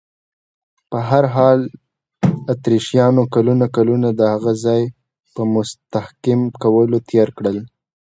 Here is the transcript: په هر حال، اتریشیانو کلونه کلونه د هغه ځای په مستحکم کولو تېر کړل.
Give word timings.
په 0.89 0.97
هر 1.09 1.23
حال، 1.35 1.59
اتریشیانو 2.53 3.21
کلونه 3.35 3.65
کلونه 3.75 4.07
د 4.19 4.21
هغه 4.33 4.53
ځای 4.65 4.81
په 5.33 5.41
مستحکم 5.53 6.39
کولو 6.63 6.97
تېر 7.09 7.27
کړل. 7.37 7.57